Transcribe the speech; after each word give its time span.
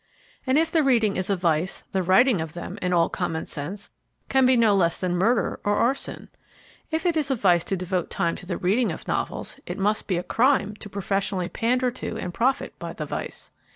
And 0.47 0.57
if 0.57 0.71
the 0.71 0.81
reading 0.81 1.15
is 1.15 1.29
a 1.29 1.35
vice 1.35 1.83
the 1.91 2.01
writing 2.01 2.41
of 2.41 2.53
them, 2.53 2.79
in 2.81 2.91
all 2.91 3.07
common 3.07 3.45
sense, 3.45 3.91
can 4.29 4.47
be 4.47 4.57
no 4.57 4.73
less 4.73 4.97
than 4.99 5.15
murder 5.15 5.59
or 5.63 5.75
arson. 5.75 6.27
If 6.89 7.05
it 7.05 7.15
is 7.15 7.29
a 7.29 7.35
vice 7.35 7.63
to 7.65 7.77
devote 7.77 8.09
time 8.09 8.35
to 8.37 8.47
the 8.47 8.57
reading 8.57 8.91
of 8.91 9.07
novels 9.07 9.59
it 9.67 9.77
must 9.77 10.07
be 10.07 10.17
a 10.17 10.23
crime 10.23 10.73
to 10.77 10.89
professionally 10.89 11.49
pander 11.49 11.91
to 11.91 12.17
and 12.17 12.33
profit 12.33 12.73
by 12.79 12.93
the 12.93 13.05
vice. 13.05 13.51